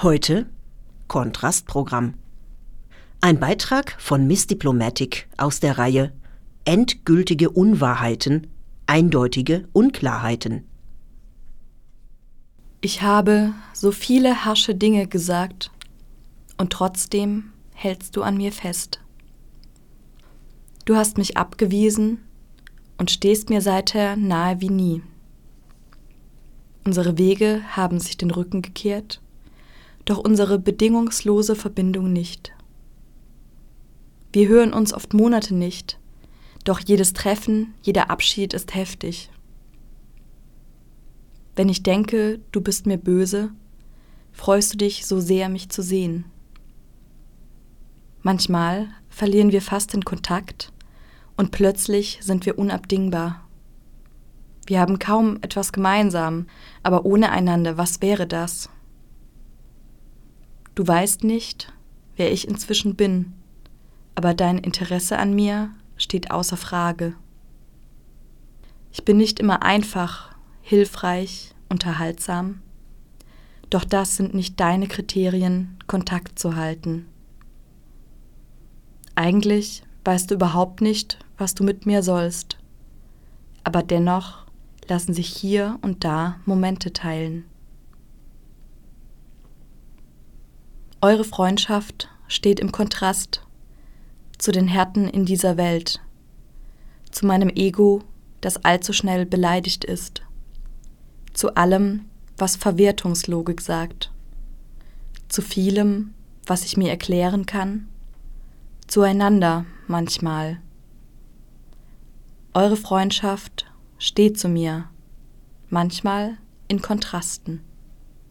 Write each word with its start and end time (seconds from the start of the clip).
Heute 0.00 0.46
Kontrastprogramm. 1.08 2.14
Ein 3.20 3.40
Beitrag 3.40 4.00
von 4.00 4.28
Miss 4.28 4.46
Diplomatic 4.46 5.26
aus 5.36 5.58
der 5.58 5.76
Reihe 5.76 6.12
Endgültige 6.64 7.50
Unwahrheiten, 7.50 8.46
eindeutige 8.86 9.66
Unklarheiten. 9.72 10.62
Ich 12.80 13.02
habe 13.02 13.54
so 13.72 13.90
viele 13.90 14.44
harsche 14.44 14.76
Dinge 14.76 15.08
gesagt, 15.08 15.72
und 16.58 16.72
trotzdem 16.72 17.52
hältst 17.74 18.14
du 18.16 18.22
an 18.22 18.36
mir 18.36 18.52
fest. 18.52 19.00
Du 20.84 20.94
hast 20.94 21.18
mich 21.18 21.36
abgewiesen 21.36 22.22
und 22.98 23.10
stehst 23.10 23.50
mir 23.50 23.62
seither 23.62 24.14
nahe 24.14 24.60
wie 24.60 24.70
nie. 24.70 25.02
Unsere 26.84 27.18
Wege 27.18 27.62
haben 27.74 27.98
sich 27.98 28.16
den 28.16 28.30
Rücken 28.30 28.62
gekehrt, 28.62 29.20
doch 30.08 30.18
unsere 30.18 30.58
bedingungslose 30.58 31.54
Verbindung 31.54 32.12
nicht. 32.12 32.54
Wir 34.32 34.48
hören 34.48 34.72
uns 34.72 34.94
oft 34.94 35.12
Monate 35.12 35.54
nicht, 35.54 35.98
doch 36.64 36.80
jedes 36.80 37.12
Treffen, 37.12 37.74
jeder 37.82 38.10
Abschied 38.10 38.54
ist 38.54 38.74
heftig. 38.74 39.30
Wenn 41.56 41.68
ich 41.68 41.82
denke, 41.82 42.40
du 42.52 42.62
bist 42.62 42.86
mir 42.86 42.96
böse, 42.96 43.50
freust 44.32 44.72
du 44.72 44.76
dich 44.78 45.04
so 45.04 45.20
sehr, 45.20 45.50
mich 45.50 45.68
zu 45.68 45.82
sehen. 45.82 46.24
Manchmal 48.22 48.88
verlieren 49.10 49.52
wir 49.52 49.60
fast 49.60 49.92
den 49.92 50.04
Kontakt 50.04 50.72
und 51.36 51.50
plötzlich 51.50 52.18
sind 52.22 52.46
wir 52.46 52.58
unabdingbar. 52.58 53.46
Wir 54.66 54.80
haben 54.80 54.98
kaum 54.98 55.38
etwas 55.42 55.72
gemeinsam, 55.72 56.46
aber 56.82 57.04
ohne 57.04 57.30
einander, 57.30 57.76
was 57.76 58.00
wäre 58.00 58.26
das? 58.26 58.70
Du 60.78 60.86
weißt 60.86 61.24
nicht, 61.24 61.72
wer 62.16 62.30
ich 62.30 62.46
inzwischen 62.46 62.94
bin, 62.94 63.32
aber 64.14 64.32
dein 64.32 64.58
Interesse 64.58 65.18
an 65.18 65.34
mir 65.34 65.74
steht 65.96 66.30
außer 66.30 66.56
Frage. 66.56 67.16
Ich 68.92 69.04
bin 69.04 69.16
nicht 69.16 69.40
immer 69.40 69.64
einfach, 69.64 70.36
hilfreich, 70.62 71.52
unterhaltsam. 71.68 72.60
Doch 73.70 73.82
das 73.82 74.14
sind 74.14 74.34
nicht 74.34 74.60
deine 74.60 74.86
Kriterien, 74.86 75.76
Kontakt 75.88 76.38
zu 76.38 76.54
halten. 76.54 77.06
Eigentlich 79.16 79.82
weißt 80.04 80.30
du 80.30 80.36
überhaupt 80.36 80.80
nicht, 80.80 81.18
was 81.38 81.56
du 81.56 81.64
mit 81.64 81.86
mir 81.86 82.04
sollst. 82.04 82.56
Aber 83.64 83.82
dennoch 83.82 84.46
lassen 84.86 85.12
sich 85.12 85.26
hier 85.26 85.80
und 85.82 86.04
da 86.04 86.36
Momente 86.44 86.92
teilen. 86.92 87.46
Eure 91.00 91.22
Freundschaft 91.22 92.08
steht 92.26 92.58
im 92.58 92.72
Kontrast 92.72 93.46
zu 94.36 94.50
den 94.50 94.66
Härten 94.66 95.06
in 95.06 95.24
dieser 95.24 95.56
Welt, 95.56 96.00
zu 97.12 97.24
meinem 97.24 97.50
Ego, 97.50 98.02
das 98.40 98.64
allzu 98.64 98.92
schnell 98.92 99.24
beleidigt 99.24 99.84
ist, 99.84 100.22
zu 101.34 101.54
allem, 101.54 102.06
was 102.36 102.56
Verwertungslogik 102.56 103.60
sagt, 103.60 104.10
zu 105.28 105.40
vielem, 105.40 106.14
was 106.44 106.64
ich 106.64 106.76
mir 106.76 106.90
erklären 106.90 107.46
kann, 107.46 107.88
zueinander 108.88 109.66
manchmal. 109.86 110.60
Eure 112.54 112.76
Freundschaft 112.76 113.66
steht 113.98 114.36
zu 114.36 114.48
mir, 114.48 114.88
manchmal 115.68 116.38
in 116.66 116.82
Kontrasten. 116.82 117.62